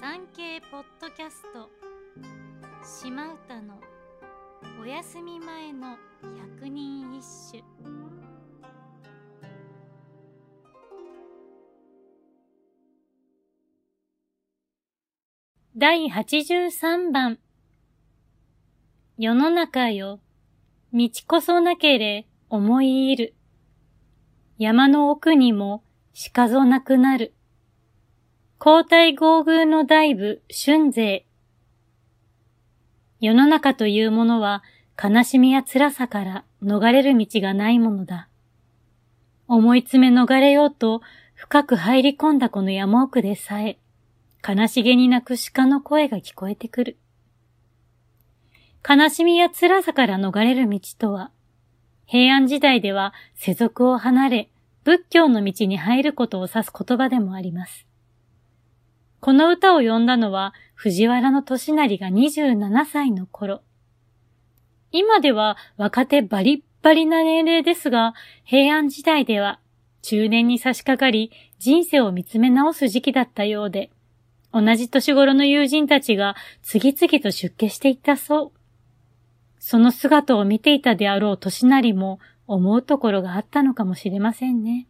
[0.00, 1.68] 産経ポッドキャスト
[3.02, 3.78] 島唄の
[4.80, 5.98] お休み前の
[6.56, 7.22] 百人一
[7.52, 7.62] 首
[15.76, 17.38] 第83番
[19.18, 20.18] 世の中よ、
[20.94, 23.34] 道こそなけれ思い入る。
[24.56, 27.34] 山の奥にもしかぞなくなる。
[28.62, 31.24] 交代合遇の大部春勢。
[33.18, 34.62] 世の中というものは
[35.02, 38.28] 悲しみや辛さから逃れる道がないものだ。
[39.48, 41.00] 思い詰め逃れようと
[41.34, 43.78] 深く入り込んだこの山奥でさえ、
[44.46, 46.98] 悲しげに泣く鹿の声が聞こえてくる。
[48.86, 51.30] 悲しみや辛さから逃れる道とは、
[52.04, 54.50] 平安時代では世俗を離れ、
[54.84, 57.86] 仏教の道に入ることを指す言葉でもあります。
[59.30, 63.62] この歌を読んだのは藤原の利成が27歳の頃。
[64.90, 69.60] 今では若手バリッバリな年齢ですが、平安時代では
[70.02, 73.92] 中年に差し掛かり人生を見つめ直す時期だったようで、
[74.52, 78.52] 同じ年頃の友人たちが次々と出家していったそう。
[79.60, 84.88] その姿を見ていたであろう利成も思うところがあったのかもしれませんね。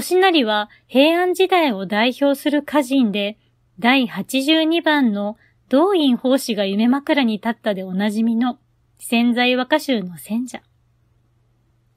[0.00, 3.38] 利成は平安時代を代表する歌人で、
[3.78, 5.36] 第82番の
[5.68, 8.58] 道院法師が夢枕に立ったでおなじみの
[8.98, 10.62] 潜在和歌集の選者。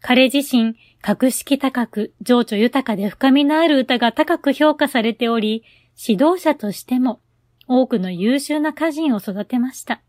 [0.01, 5.63] 彼自身、格式高く、情緒豊かで深みのある歌が高く評価されており、
[5.97, 7.19] 指導者としても
[7.67, 10.01] 多くの優秀な歌人を育てました。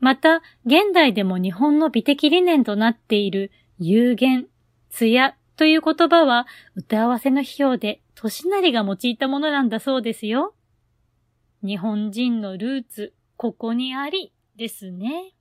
[0.00, 4.46] また、現代でも日本の美的理念となっている有限、
[4.90, 10.54] 艶という言葉は歌合わせの批評で年成が用いたものなんだそうですよ。
[11.62, 15.34] 日本人のルーツ、ここにありですね。